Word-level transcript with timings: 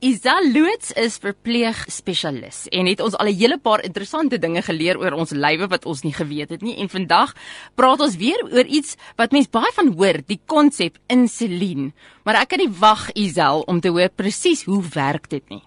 Isal 0.00 0.46
Loots 0.54 0.94
is 0.96 1.18
verpleegspesialis 1.20 2.62
en 2.72 2.86
het 2.88 3.02
ons 3.04 3.12
al 3.20 3.28
'n 3.28 3.36
hele 3.36 3.58
paar 3.60 3.84
interessante 3.84 4.38
dinge 4.40 4.62
geleer 4.64 4.96
oor 4.96 5.12
ons 5.12 5.30
lywe 5.30 5.68
wat 5.68 5.84
ons 5.84 6.02
nie 6.02 6.12
geweet 6.12 6.48
het 6.48 6.62
nie. 6.62 6.80
En 6.80 6.88
vandag 6.88 7.34
praat 7.76 8.00
ons 8.00 8.16
weer 8.16 8.40
oor 8.48 8.64
iets 8.64 8.96
wat 9.16 9.32
mense 9.32 9.50
baie 9.50 9.72
van 9.76 9.92
hoor, 9.92 10.16
die 10.26 10.40
konsep 10.46 10.96
insulien. 11.06 11.92
Maar 12.24 12.40
ek 12.40 12.48
kan 12.48 12.58
nie 12.58 12.72
wag 12.80 13.12
Isal 13.12 13.60
om 13.66 13.80
te 13.80 13.88
hoor 13.88 14.08
presies 14.08 14.64
hoe 14.64 14.82
werk 14.94 15.28
dit 15.28 15.48
nie. 15.50 15.62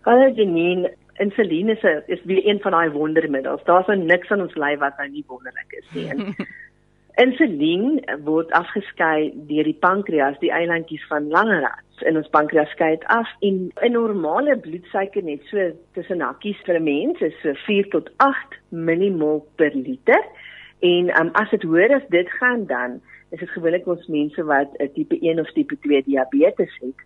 Hallo 0.00 0.32
Janine, 0.32 0.94
insulien 1.18 1.68
is 1.68 1.82
'n 1.82 2.02
is 2.06 2.24
weer 2.24 2.40
een 2.46 2.60
van 2.60 2.72
daai 2.72 2.88
wondermiddels. 2.88 3.64
Daar's 3.64 3.86
nou 3.86 3.98
niks 3.98 4.30
aan 4.30 4.40
ons 4.40 4.54
lyf 4.54 4.78
wat 4.78 4.96
nou 4.96 5.08
nie 5.10 5.24
wonderlik 5.26 5.72
is 5.72 5.86
nie. 5.92 6.34
Insulien 7.14 8.00
word 8.26 8.50
afgeskei 8.58 9.30
deur 9.46 9.68
die 9.68 9.76
pankreas, 9.78 10.38
die 10.42 10.50
eilandjies 10.50 11.04
van 11.06 11.28
langerhart 11.30 11.84
in 12.02 12.16
ons 12.18 12.30
pankreas 12.34 12.72
skei 12.74 12.88
dit 12.96 13.04
af 13.14 13.28
en 13.46 13.70
'n 13.70 13.92
normale 13.92 14.56
bloedsuiker 14.58 15.22
net 15.22 15.42
so 15.50 15.70
tussen 15.94 16.20
hakkies 16.20 16.58
vir 16.66 16.74
'n 16.74 16.84
mens 16.84 17.20
is 17.20 17.34
so 17.42 17.54
4 17.66 17.88
tot 17.90 18.10
8 18.16 18.58
millimol 18.68 19.46
per 19.56 19.70
liter. 19.74 20.22
En 20.80 21.20
um, 21.20 21.30
as 21.32 21.50
dit 21.50 21.62
hoër 21.62 21.94
as 21.94 22.08
dit 22.08 22.30
gaan 22.30 22.66
dan 22.66 23.00
is 23.30 23.38
dit 23.38 23.50
gewoonlik 23.50 23.86
ons 23.86 24.06
mense 24.06 24.44
wat 24.44 24.68
'n 24.78 24.92
tipe 24.94 25.16
1 25.20 25.40
of 25.40 25.52
tipe 25.52 25.78
2 25.78 26.02
diabetes 26.02 26.78
het. 26.80 26.98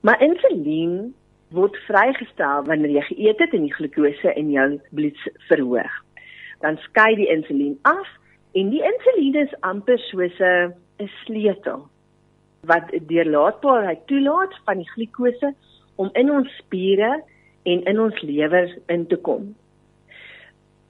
Maar 0.00 0.22
insulien 0.22 1.14
word 1.50 1.76
vrygestel 1.76 2.64
wanneer 2.64 2.90
jy 2.90 3.02
geëet 3.02 3.38
het 3.38 3.52
en 3.52 3.62
die 3.62 3.74
glikose 3.74 4.34
in 4.34 4.50
jou 4.50 4.80
bloed 4.90 5.20
verhoog. 5.48 5.94
Dan 6.60 6.76
skei 6.76 7.14
die 7.14 7.28
insulien 7.28 7.78
af 7.82 8.08
En 8.52 8.70
die 8.70 8.82
insulien 8.82 9.36
is 9.46 9.52
amper 9.60 9.98
soos 9.98 10.38
'n 10.40 11.08
sleutel 11.24 11.88
wat 12.60 12.90
deurlaatbaarheid 13.06 14.06
toelaat 14.06 14.54
van 14.64 14.76
die 14.76 14.90
glikose 14.90 15.54
om 15.94 16.10
in 16.12 16.30
ons 16.30 16.56
spiere 16.56 17.22
en 17.62 17.84
in 17.84 18.00
ons 18.00 18.20
lewer 18.20 18.78
in 18.86 19.06
te 19.06 19.16
kom. 19.16 19.54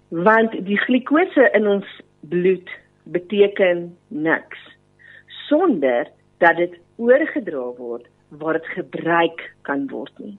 Want 0.08 0.64
die 0.67 0.78
glikose 0.78 1.50
in 1.52 1.67
ons 1.67 1.86
bloed 2.20 2.70
beteken 3.02 3.97
niks 4.08 4.58
sonder 5.48 6.08
dat 6.39 6.56
dit 6.56 6.78
oorgedra 6.97 7.72
word 7.77 8.06
waar 8.28 8.52
dit 8.52 8.67
gebruik 8.67 9.55
kan 9.62 9.89
word 9.91 10.19
nie. 10.19 10.39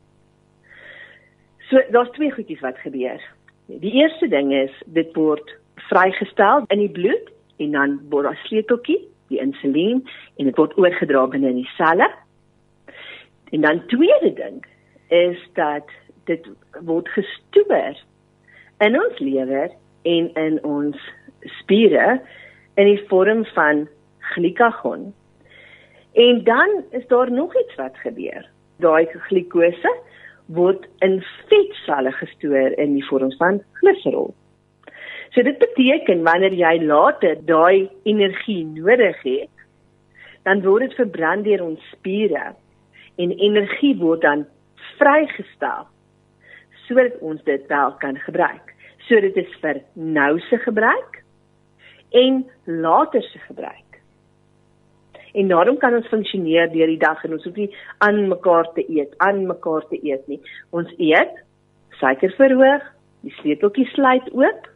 So 1.70 1.80
daar's 1.92 2.12
twee 2.12 2.32
goedjies 2.32 2.60
wat 2.60 2.80
gebeur. 2.84 3.22
Die 3.68 3.94
eerste 4.02 4.28
ding 4.28 4.54
is 4.54 4.72
dit 4.86 5.16
word 5.16 5.61
vrygestel 5.90 6.66
in 6.68 6.84
die 6.84 6.92
bloed 6.92 7.32
en 7.62 7.72
dan 7.78 8.00
word 8.10 8.30
daar 8.30 8.42
sleuteltjie, 8.46 9.00
die 9.32 9.40
insulien 9.40 10.04
en 10.38 10.50
dit 10.50 10.58
word 10.58 10.76
oorgedra 10.78 11.26
binne 11.32 11.52
in 11.54 11.62
die 11.62 11.74
selle. 11.78 12.10
En 13.52 13.62
dan 13.62 13.86
tweede 13.92 14.34
ding 14.34 14.62
is 15.08 15.40
dat 15.60 15.88
dit 16.30 16.48
word 16.88 17.10
gestoor 17.16 17.98
in 18.82 18.98
ons 18.98 19.20
lewer 19.20 19.72
en 20.08 20.30
in 20.34 20.60
ons 20.66 20.98
spiere 21.60 22.22
in 22.80 22.88
die 22.88 23.02
vorm 23.10 23.44
van 23.56 23.88
glikagon. 24.34 25.12
En 26.14 26.44
dan 26.44 26.84
is 26.92 27.08
daar 27.08 27.32
nog 27.32 27.56
iets 27.56 27.76
wat 27.76 27.98
gebeur. 28.04 28.48
Daai 28.78 29.06
glikose 29.28 29.94
word 30.46 30.88
in 31.00 31.22
vetselle 31.48 32.12
gestoor 32.12 32.78
in 32.78 32.96
die 32.98 33.06
vorm 33.06 33.32
van 33.40 33.62
gliserol. 33.80 34.34
So 35.32 35.44
dit 35.48 35.60
beteken 35.60 36.24
wanneer 36.28 36.54
jy 36.60 36.74
later 36.84 37.38
daai 37.48 37.90
energie 38.04 38.66
nodig 38.68 39.20
het, 39.24 39.54
dan 40.44 40.64
word 40.66 40.90
dit 40.90 40.98
verbrand 41.00 41.46
deur 41.48 41.64
ons 41.64 41.92
spiere 41.94 42.52
en 43.22 43.32
energie 43.38 43.94
word 44.00 44.26
dan 44.26 44.44
vrygestel 44.98 45.88
sodat 46.88 47.16
ons 47.24 47.40
dit 47.48 47.68
wel 47.70 47.94
kan 48.02 48.18
gebruik. 48.26 48.74
So 49.08 49.22
dit 49.24 49.38
is 49.40 49.54
vir 49.62 49.80
nou 49.96 50.34
se 50.50 50.60
gebruik 50.66 51.22
en 52.12 52.42
later 52.66 53.24
se 53.24 53.40
gebruik. 53.46 54.02
En 55.32 55.48
daarom 55.48 55.78
kan 55.80 55.96
ons 55.96 56.10
funksioneer 56.12 56.68
deur 56.74 56.92
die 56.92 57.00
dag 57.00 57.24
en 57.24 57.38
ons 57.38 57.46
hoef 57.48 57.56
nie 57.56 57.70
aan 58.04 58.26
mekaar 58.28 58.68
te 58.76 58.84
eet, 58.84 59.14
aan 59.24 59.46
mekaar 59.48 59.88
te 59.88 60.02
eet 60.04 60.28
nie. 60.28 60.42
Ons 60.76 60.92
eet, 60.98 61.40
suiker 62.02 62.36
verhoog, 62.36 62.84
die 63.24 63.32
sleuteltjie 63.40 63.88
sluit 63.94 64.28
oop 64.36 64.71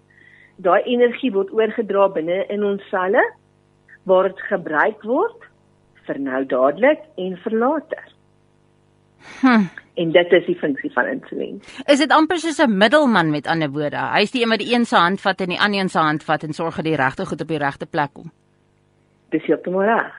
daai 0.58 0.82
energie 0.84 1.32
word 1.32 1.52
oorgedra 1.54 2.08
binne 2.16 2.46
in 2.50 2.64
ons 2.64 2.84
selle 2.90 3.22
waar 4.06 4.30
dit 4.30 4.42
gebruik 4.50 5.02
word 5.04 5.50
vir 6.06 6.20
nou 6.22 6.44
dadelik 6.46 7.02
en 7.18 7.38
vir 7.44 7.58
later. 7.58 8.04
Hm. 9.42 9.66
En 9.96 10.12
dit 10.12 10.34
is 10.38 10.46
die 10.46 10.58
funksie 10.60 10.92
van 10.94 11.08
insulien. 11.08 11.62
Is 11.92 12.02
dit 12.04 12.12
amper 12.12 12.38
soos 12.38 12.60
'n 12.60 12.78
middelman 12.78 13.32
met 13.32 13.48
ander 13.48 13.72
woorde? 13.72 13.98
Hy's 13.98 14.32
die 14.32 14.44
een 14.44 14.50
wat 14.50 14.60
die 14.60 14.74
een 14.74 14.86
se 14.86 14.96
hand 14.96 15.22
vat 15.22 15.42
en 15.42 15.50
die 15.50 15.60
ander 15.60 15.80
een 15.80 15.90
se 15.90 16.00
hand 16.00 16.24
vat 16.24 16.44
en 16.44 16.54
sorg 16.54 16.76
dat 16.76 16.86
die 16.86 16.96
regte 16.96 17.26
goed 17.26 17.42
op 17.42 17.48
die 17.48 17.58
regte 17.58 17.86
plek 17.86 18.14
kom. 18.14 18.32
Dis 19.30 19.46
heeltemal 19.46 19.84
reg. 19.84 20.14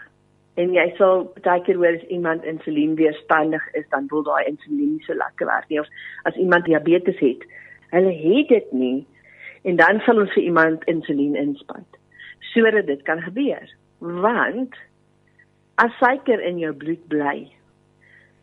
En 0.55 0.73
jy 0.73 0.95
sal 0.97 1.33
baie 1.43 1.63
keer 1.63 1.77
hoor 1.77 1.95
as 1.95 2.09
iemand 2.09 2.45
insulien 2.45 2.95
weerstandig 2.95 3.63
is, 3.75 3.85
dan 3.91 4.07
wil 4.09 4.23
daai 4.23 4.45
insulien 4.47 4.93
nie 4.93 5.05
so 5.05 5.15
lekker 5.15 5.47
werk 5.47 5.69
nie. 5.69 5.81
Of 5.81 5.87
as 6.25 6.35
iemand 6.35 6.65
diabetes 6.65 7.19
het, 7.19 7.45
hulle 7.91 8.13
het 8.13 8.49
dit 8.49 8.73
nie 8.73 9.07
en 9.67 9.79
dan 9.81 10.01
sal 10.07 10.23
ons 10.23 10.33
vir 10.37 10.49
iemand 10.49 10.85
insulien 10.91 11.37
inspuit 11.39 12.03
sodat 12.53 12.87
dit 12.89 13.03
kan 13.05 13.21
gebeur. 13.21 13.65
Want 14.01 14.77
as 15.83 15.97
suiker 16.01 16.41
in 16.41 16.61
jou 16.63 16.73
bloed 16.73 17.03
bly 17.13 17.51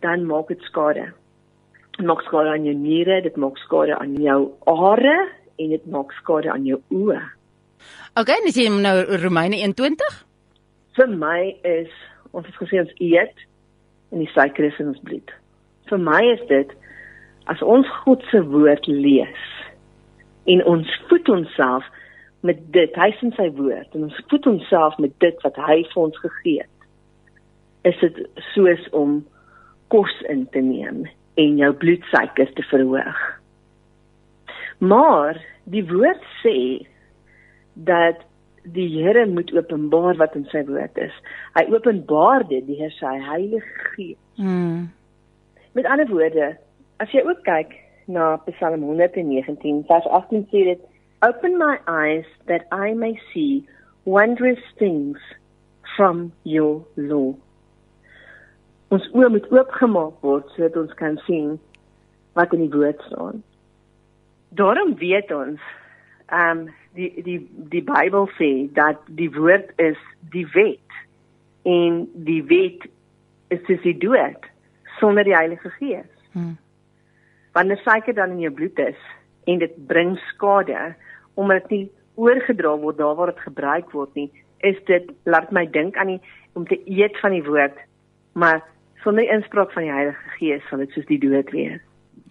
dan 0.05 0.27
maak 0.29 0.51
dit 0.51 0.61
skade. 0.69 1.07
Dit 1.95 2.05
maak 2.05 2.21
skade 2.27 2.51
aan 2.51 2.67
jou 2.67 2.75
niere 2.77 3.21
dit 3.25 3.39
maak 3.41 3.57
skade 3.63 3.95
aan 3.97 4.13
jou 4.21 4.51
are 4.69 5.17
en 5.55 5.73
dit 5.73 5.87
maak 5.89 6.13
skade 6.19 6.51
aan 6.51 6.67
jou 6.67 6.81
oë. 6.93 7.21
Okay, 8.19 8.37
dis 8.45 8.59
hier 8.59 8.69
nou 8.69 8.99
Romeine 9.23 9.57
21 9.63 10.23
vir 10.97 11.09
my 11.09 11.55
is 11.65 11.89
ons 12.33 12.45
het 12.45 12.57
gesê 12.61 12.81
ons 12.81 12.93
eet 13.01 13.45
en 14.13 14.21
die 14.21 14.29
suiker 14.33 14.67
is 14.67 14.79
in 14.81 14.91
ons 14.93 15.01
bloed. 15.05 15.33
Vir 15.89 16.01
my 16.01 16.21
is 16.33 16.43
dit 16.49 16.73
as 17.51 17.61
ons 17.65 17.89
God 18.03 18.23
se 18.31 18.41
woord 18.53 18.87
lees 18.87 19.47
en 20.45 20.63
ons 20.65 20.95
voed 21.09 21.29
onsself 21.29 21.85
met 22.43 22.59
dit. 22.75 22.95
Hy 22.99 23.09
sien 23.19 23.33
sy 23.37 23.49
woord 23.57 23.95
en 23.95 24.07
ons 24.09 24.23
voed 24.31 24.47
onsself 24.51 24.97
met 25.01 25.13
dit 25.23 25.45
wat 25.45 25.59
hy 25.67 25.81
vir 25.93 26.01
ons 26.03 26.19
gegee 26.25 26.63
het. 26.63 26.87
Is 27.87 27.99
dit 28.01 28.19
soos 28.53 28.89
om 28.91 29.21
kos 29.93 30.13
in 30.31 30.45
te 30.51 30.63
neem 30.63 31.05
en 31.39 31.57
jou 31.59 31.71
bloedsuiker 31.81 32.51
te 32.53 32.65
verhoog. 32.69 33.21
Maar 34.83 35.39
die 35.69 35.83
woord 35.89 36.23
sê 36.41 36.57
dat 37.73 38.23
die 38.63 38.87
Here 38.95 39.25
moet 39.27 39.51
openbaar 39.51 40.15
wat 40.21 40.35
in 40.39 40.45
sy 40.51 40.63
woord 40.67 40.97
is. 41.03 41.15
Hy 41.57 41.65
openbaar 41.73 42.45
dit 42.47 42.63
deur 42.67 42.91
sy 42.95 43.15
heilige 43.27 43.87
gees. 43.93 44.19
Mm. 44.39 44.91
met 45.73 45.85
ander 45.89 46.07
woorde 46.09 46.53
as 47.01 47.11
jy 47.13 47.21
ook 47.25 47.41
kyk 47.45 47.73
na 48.07 48.37
Psalm 48.37 48.83
119 48.83 49.83
vers 49.87 50.05
18 50.05 50.47
sê 50.51 50.63
dit 50.71 50.81
Open 51.23 51.57
my 51.57 51.77
eyes 51.87 52.25
that 52.47 52.67
I 52.71 52.93
may 52.93 53.17
see 53.33 53.65
wondrous 54.03 54.59
things 54.77 55.17
from 55.95 56.33
your 56.43 56.83
law. 56.97 57.31
Ons 58.91 59.07
oë 59.15 59.29
moet 59.31 59.47
oopgemaak 59.53 60.19
word 60.25 60.49
sodat 60.53 60.75
ons 60.81 60.95
kan 60.99 61.15
sien 61.27 61.55
wat 62.35 62.51
in 62.53 62.65
die 62.65 62.73
woord 62.73 62.99
staan. 63.07 63.39
Daarom 64.59 64.97
weet 64.99 65.31
ons 65.31 65.61
ehm 66.27 66.65
um, 66.65 66.65
die 66.93 67.09
die 67.25 67.39
die 67.71 67.85
Bybel 67.87 68.27
sê 68.37 68.51
dat 68.75 68.99
die 69.17 69.31
woord 69.33 69.71
is 69.81 69.97
die 70.35 70.45
wet 70.53 70.99
en 71.65 72.03
die 72.27 72.41
wet 72.51 72.83
is 73.55 73.63
soos 73.69 73.81
die 73.87 73.95
dood 73.97 74.51
sonder 74.99 75.25
die 75.25 75.37
Heilige 75.37 75.71
Gees. 75.79 76.11
Hmm 76.35 76.57
wanneer 77.53 77.81
suiker 77.83 78.13
dan 78.13 78.35
in 78.35 78.45
jou 78.47 78.53
bloed 78.53 78.79
is 78.79 78.99
en 79.49 79.59
dit 79.59 79.73
bring 79.87 80.17
skade 80.31 80.93
omdat 81.33 81.67
dit 81.67 81.69
nie 81.77 81.91
oorgedra 82.15 82.75
word 82.77 82.97
daar 82.97 83.15
waar 83.15 83.31
dit 83.33 83.45
gebruik 83.45 83.91
word 83.91 84.13
nie, 84.15 84.29
is 84.61 84.77
dit 84.85 85.09
laat 85.25 85.51
my 85.51 85.65
dink 85.65 85.97
aan 85.97 86.15
die 86.15 86.21
om 86.53 86.67
te 86.69 86.77
eet 86.85 87.17
van 87.21 87.33
die 87.33 87.43
woord, 87.43 87.77
maar 88.37 88.61
sonder 89.01 89.25
inspraak 89.33 89.71
van 89.73 89.87
die 89.87 89.91
Heilige 89.91 90.35
Gees 90.37 90.67
sal 90.69 90.83
dit 90.83 90.93
soos 90.93 91.09
die 91.09 91.19
dood 91.19 91.49
wees. 91.51 91.81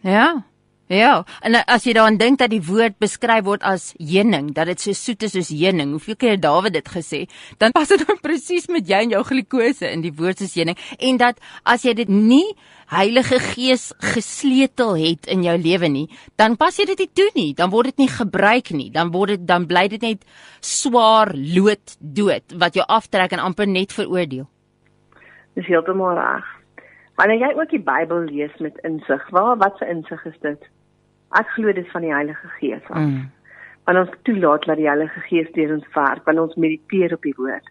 Ja. 0.06 0.44
Ja, 0.90 1.22
en 1.40 1.54
as 1.70 1.86
jy 1.86 1.94
daaraan 1.96 2.18
dink 2.20 2.40
dat 2.40 2.50
die 2.52 2.62
woord 2.66 2.98
beskryf 3.00 3.44
word 3.46 3.62
as 3.64 3.92
heuning, 3.96 4.50
dat 4.52 4.66
dit 4.68 4.82
so 4.82 4.96
soet 4.96 5.22
is 5.24 5.32
soos 5.32 5.52
heuning, 5.54 5.94
hoeveel 5.94 6.18
keer 6.18 6.34
het 6.34 6.42
Dawid 6.42 6.74
dit 6.74 6.90
gesê? 6.90 7.20
Dan 7.62 7.72
pas 7.72 7.88
dit 7.88 8.02
dan 8.02 8.18
presies 8.20 8.66
met 8.68 8.88
jy 8.90 9.04
en 9.06 9.14
jou 9.14 9.22
glikose 9.24 9.88
in 9.88 10.02
die 10.04 10.12
woord 10.18 10.42
soos 10.42 10.56
heuning 10.58 10.76
en 10.98 11.20
dat 11.22 11.40
as 11.64 11.86
jy 11.86 11.94
dit 12.02 12.10
nie 12.12 12.44
Heilige 12.92 13.38
Gees 13.40 13.86
gesleutel 14.04 14.98
het 15.00 15.28
in 15.32 15.46
jou 15.46 15.54
lewe 15.56 15.88
nie, 15.88 16.08
dan 16.36 16.58
pas 16.60 16.76
jy 16.76 16.84
dit 16.90 17.00
nie 17.00 17.10
toe 17.16 17.30
nie, 17.38 17.50
dan 17.56 17.72
word 17.72 17.94
dit 17.94 18.02
nie 18.04 18.10
gebruik 18.12 18.68
nie, 18.76 18.90
dan 18.92 19.14
word 19.14 19.38
dit 19.38 19.46
dan 19.48 19.64
bly 19.70 19.86
dit 19.88 20.02
net 20.04 20.26
swaar 20.60 21.32
lood 21.32 21.96
dood 22.00 22.58
wat 22.60 22.76
jou 22.76 22.84
aftrek 22.84 23.32
en 23.32 23.46
amper 23.46 23.70
net 23.70 23.96
veroordeel. 23.96 24.44
Dis 25.56 25.72
heeltemal 25.72 26.18
reg. 26.20 26.52
Wanneer 27.22 27.38
jy 27.38 27.52
ook 27.54 27.70
die 27.70 27.78
Bybel 27.86 28.24
lees 28.26 28.54
met 28.58 28.78
insig, 28.82 29.28
waar 29.30 29.56
wat 29.56 29.76
se 29.78 29.86
insig 29.86 30.24
is 30.26 30.38
dit? 30.42 30.64
Ek 31.38 31.52
glo 31.54 31.70
dit 31.72 31.86
van 31.92 32.02
die 32.02 32.10
Heilige 32.10 32.48
Gees 32.56 32.88
af. 32.88 32.98
Mm. 32.98 33.28
Wanneer 33.86 34.08
ons 34.08 34.16
toelaat 34.26 34.64
dat 34.66 34.80
die 34.80 34.88
Heilige 34.88 35.20
Gees 35.28 35.52
deur 35.54 35.70
ons 35.76 35.84
werk, 35.94 36.24
wanneer 36.26 36.48
ons 36.48 36.56
mediteer 36.64 37.12
op 37.14 37.22
die 37.22 37.34
woord, 37.36 37.68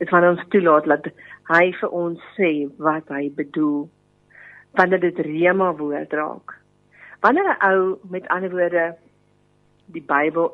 dit 0.00 0.08
wanneer 0.08 0.32
ons 0.38 0.46
toelaat 0.54 0.88
dat 0.88 1.08
hy 1.50 1.66
vir 1.82 1.92
ons 1.98 2.22
sê 2.38 2.48
wat 2.86 3.12
hy 3.12 3.26
bedoel. 3.36 3.82
Wanneer 4.80 5.02
dit 5.02 5.20
rema 5.26 5.68
woord 5.76 6.16
raak. 6.16 6.54
Wanneer 7.20 7.50
'n 7.50 7.60
ou 7.68 7.98
met 8.08 8.28
ander 8.28 8.56
woorde 8.56 8.86
die 9.92 10.04
Bybel 10.14 10.48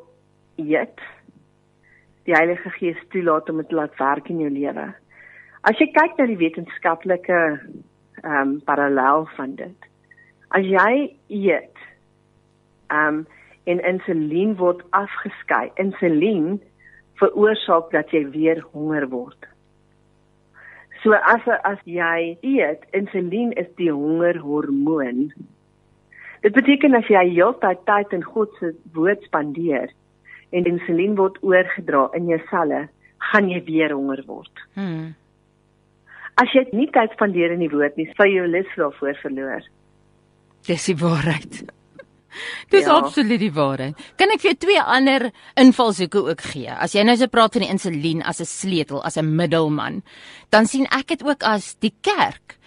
eet, 0.56 0.98
die 2.26 2.34
Heilige 2.34 2.70
Gees 2.80 2.98
toelaat 3.14 3.48
om 3.48 3.62
dit 3.62 3.68
te 3.68 3.78
laat 3.78 3.94
werk 3.98 4.28
in 4.28 4.42
jou 4.42 4.50
lewe. 4.50 4.90
As 5.62 5.78
jy 5.78 5.86
kyk 5.86 6.18
na 6.18 6.26
die 6.26 6.40
wetenskaplike 6.42 7.38
ehm 8.22 8.40
um, 8.40 8.60
parallel 8.64 9.28
van 9.36 9.54
dit. 9.54 9.90
As 10.48 10.64
jy 10.66 11.16
eet 11.28 11.84
ehm 12.88 13.20
um, 13.20 13.26
en 13.64 13.82
insulien 13.84 14.56
word 14.56 14.82
afgeskei. 14.96 15.70
Insulien 15.74 16.60
veroorsaak 17.20 17.90
dat 17.92 18.10
jy 18.14 18.24
weer 18.32 18.62
honger 18.72 19.06
word. 19.12 19.48
So 21.02 21.16
as 21.16 21.46
as 21.64 21.80
jy 21.88 22.36
eet, 22.40 22.84
insulien 22.96 23.52
is 23.60 23.68
die 23.80 23.90
hongerhormoon. 23.92 25.30
Dit 26.44 26.56
beteken 26.56 26.96
as 26.96 27.08
jy 27.12 27.24
heeltyd 27.34 27.84
tyd 27.88 28.12
in 28.16 28.24
God 28.24 28.52
se 28.58 28.74
woord 28.96 29.24
spandeer 29.28 29.92
en 30.50 30.66
insulien 30.66 31.14
word 31.16 31.38
oorgedra 31.46 32.08
in 32.18 32.28
jou 32.32 32.40
selle, 32.50 32.86
gaan 33.30 33.48
jy 33.52 33.60
weer 33.68 33.92
honger 33.94 34.22
word. 34.26 34.64
Hmm. 34.74 35.12
As 36.36 36.48
jy 36.54 36.66
nie 36.72 36.88
tyd 36.94 37.12
spandeer 37.12 37.52
in 37.52 37.60
die 37.60 37.72
woord 37.72 37.96
nie, 37.96 38.06
sal 38.16 38.26
jy 38.26 38.40
jou 38.40 38.48
lus 38.48 38.70
daarvoor 38.76 39.18
verloor. 39.22 39.66
Dis 40.66 40.86
die 40.86 40.96
waarheid. 41.00 41.62
Dis 42.70 42.86
ja. 42.86 42.94
absoluut 42.94 43.40
die 43.42 43.52
waarheid. 43.52 43.98
Kan 44.20 44.30
ek 44.30 44.42
vir 44.42 44.52
jou 44.52 44.58
twee 44.66 44.80
ander 44.80 45.30
invalshoeke 45.58 46.22
ook 46.30 46.44
gee? 46.52 46.70
As 46.70 46.94
jy 46.94 47.02
nou 47.04 47.16
so 47.18 47.30
praat 47.32 47.56
van 47.56 47.66
die 47.66 47.72
insulien 47.72 48.22
as 48.22 48.40
'n 48.40 48.46
sleutel, 48.46 49.02
as 49.02 49.18
'n 49.18 49.36
middelman, 49.36 50.02
dan 50.50 50.66
sien 50.66 50.86
ek 50.90 51.08
dit 51.08 51.22
ook 51.26 51.42
as 51.42 51.74
die 51.80 51.94
kerk, 52.02 52.58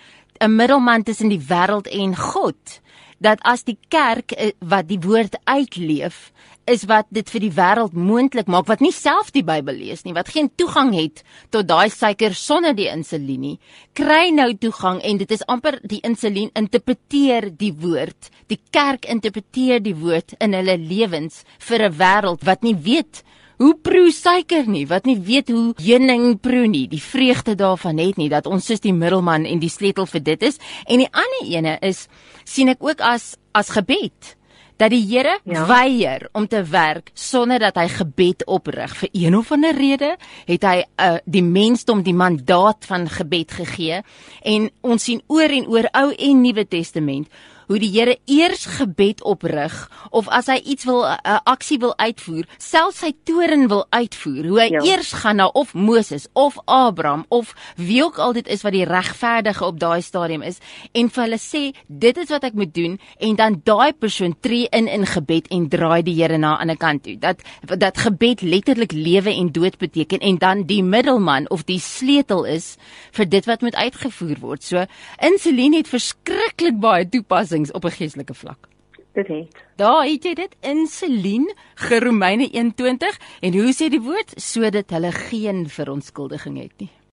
'n 0.41 0.55
middelman 0.55 1.03
tussen 1.03 1.29
die 1.29 1.39
wêreld 1.39 1.87
en 1.87 2.15
God 2.15 2.82
dat 3.23 3.39
as 3.47 3.63
die 3.63 3.77
kerk 3.89 4.35
eh, 4.35 4.51
wat 4.59 4.89
die 4.91 4.99
woord 4.99 5.39
uitleef 5.47 6.31
is 6.69 6.85
wat 6.87 7.07
dit 7.11 7.27
vir 7.27 7.43
die 7.43 7.51
wêreld 7.55 7.95
moontlik 7.95 8.47
maak 8.47 8.69
wat 8.71 8.83
nie 8.83 8.93
self 8.95 9.31
die 9.35 9.43
Bybel 9.43 9.75
lees 9.79 10.05
nie 10.05 10.15
wat 10.15 10.31
geen 10.31 10.49
toegang 10.59 10.93
het 10.95 11.23
tot 11.51 11.67
daai 11.67 11.89
suiker 11.91 12.35
sonder 12.35 12.75
die 12.75 12.87
insulien 12.91 13.43
nie 13.43 13.57
kry 13.99 14.29
nou 14.35 14.49
toegang 14.55 15.01
en 15.03 15.19
dit 15.19 15.31
is 15.35 15.43
amper 15.51 15.79
die 15.83 15.99
insulien 16.07 16.51
interpreteer 16.57 17.49
die 17.59 17.73
woord. 17.83 18.29
Die 18.49 18.59
kerk 18.73 19.07
interpreteer 19.09 19.81
die 19.83 19.95
woord 19.97 20.35
in 20.43 20.55
hulle 20.57 20.77
lewens 20.77 21.43
vir 21.67 21.89
'n 21.89 21.97
wêreld 21.99 22.45
wat 22.45 22.63
nie 22.63 22.75
weet 22.75 23.23
hoe 23.57 23.73
proe 23.81 24.11
suiker 24.11 24.67
nie, 24.67 24.85
wat 24.89 25.05
nie 25.05 25.17
weet 25.19 25.49
hoe 25.53 25.73
heuning 25.81 26.39
proe 26.41 26.67
nie, 26.67 26.85
die 26.91 27.01
vreugde 27.01 27.55
daarvan 27.59 28.01
het 28.01 28.17
nie 28.17 28.29
dat 28.29 28.47
ons 28.49 28.65
soos 28.65 28.83
die 28.83 28.93
middelman 28.93 29.45
en 29.49 29.61
die 29.61 29.71
sleutel 29.71 30.07
vir 30.09 30.23
dit 30.23 30.47
is. 30.49 30.61
En 30.87 31.03
die 31.03 31.09
ander 31.11 31.49
ene 31.49 31.77
is 31.81 32.07
sien 32.45 32.71
ek 32.73 32.83
ook 32.83 33.03
as 33.03 33.35
as 33.53 33.69
gebed 33.69 34.35
dat 34.81 34.89
die 34.89 35.03
Here 35.05 35.37
ja. 35.45 35.65
weier 35.69 36.27
om 36.33 36.47
te 36.47 36.63
werk 36.63 37.11
sonder 37.13 37.61
dat 37.61 37.77
hy 37.77 37.87
gebed 37.91 38.45
oprig 38.49 38.95
vir 38.97 39.09
een 39.13 39.37
of 39.37 39.51
ander 39.53 39.75
rede 39.77 40.15
het 40.47 40.65
hy 40.65 40.81
uh, 40.81 41.17
die 41.25 41.43
mensdom 41.45 42.03
die 42.03 42.15
mandaat 42.17 42.87
van 42.89 43.07
gebed 43.11 43.53
gegee 43.61 44.01
en 44.41 44.69
ons 44.81 45.09
sien 45.09 45.21
oor 45.31 45.53
en 45.53 45.69
oor 45.69 45.89
Ou 45.93 46.09
en 46.11 46.41
Nuwe 46.41 46.65
Testament 46.65 47.29
hoe 47.67 47.79
die 47.79 47.91
Here 47.93 48.17
eers 48.25 48.65
gebed 48.65 49.23
oprig 49.23 49.89
of 50.11 50.27
as 50.27 50.47
hy 50.47 50.59
iets 50.63 50.85
wil 50.85 51.05
'n 51.05 51.17
uh, 51.23 51.39
aksie 51.45 51.79
wil 51.79 51.93
uitvoer, 51.97 52.45
selfs 52.57 52.99
sy 52.99 53.13
toren 53.23 53.67
wil 53.67 53.85
uitvoer, 53.89 54.45
hoe 54.47 54.59
hy 54.59 54.69
ja. 54.69 54.81
eers 54.83 55.11
gaan 55.13 55.35
na 55.35 55.47
of 55.47 55.73
Moses 55.73 56.27
of 56.33 56.57
Abraham 56.65 57.25
of 57.29 57.53
wie 57.75 58.03
ook 58.03 58.17
al 58.17 58.33
dit 58.33 58.47
is 58.47 58.61
wat 58.61 58.73
die 58.73 58.85
regverdige 58.85 59.65
op 59.65 59.79
daai 59.79 60.01
stadium 60.01 60.41
is 60.41 60.59
en 60.91 61.09
vir 61.09 61.23
hulle 61.23 61.39
sê 61.39 61.63
dit 61.87 62.17
is 62.17 62.29
wat 62.29 62.43
ek 62.43 62.53
moet 62.53 62.73
doen 62.73 62.99
en 63.19 63.35
dan 63.35 63.61
daai 63.63 63.93
persoon 63.93 64.35
tree 64.39 64.67
in 64.71 64.87
in 64.87 65.05
gebed 65.05 65.47
en 65.47 65.69
draai 65.69 66.03
die 66.03 66.15
Here 66.23 66.37
na 66.37 66.57
aan 66.57 66.67
'n 66.67 66.73
ander 66.73 66.77
kant 66.77 67.03
toe. 67.03 67.17
Dat 67.17 67.41
dat 67.79 67.97
gebed 67.97 68.41
letterlik 68.41 68.91
lewe 68.91 69.33
en 69.33 69.51
dood 69.51 69.77
beteken 69.77 70.19
en 70.19 70.37
dan 70.37 70.63
die 70.65 70.83
middelman 70.83 71.49
of 71.49 71.63
die 71.63 71.79
sleutel 71.79 72.45
is 72.45 72.77
vir 73.11 73.29
dit 73.29 73.45
wat 73.45 73.61
moet 73.61 73.75
uitgevoer 73.75 74.39
word. 74.39 74.63
So 74.63 74.85
insulien 75.21 75.73
het 75.73 75.87
verskriklik 75.87 76.79
baie 76.79 77.09
toepassing 77.09 77.52
toepassings 77.53 77.71
op 77.71 77.85
'n 77.85 77.95
geestelike 77.97 78.33
vlak. 78.33 78.67
Dit 79.13 79.27
het. 79.27 79.63
Daar 79.75 80.05
het 80.05 80.23
jy 80.23 80.33
dit 80.33 80.55
insulien, 80.61 81.53
Romeine 81.99 82.49
1:20 82.51 83.19
en 83.39 83.53
hoe 83.53 83.73
sê 83.73 83.89
die 83.89 84.01
woord 84.01 84.33
sodat 84.35 84.89
hulle 84.89 85.11
geen 85.11 85.69
verontskuldiging 85.69 86.61
het 86.61 86.71
nie. 86.77 86.89